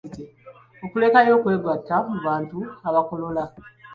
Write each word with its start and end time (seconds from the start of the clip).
Okulekayo 0.85 1.31
okwegatta 1.37 1.95
mu 2.09 2.17
bantu 2.27 2.59
abakolola. 2.87 3.43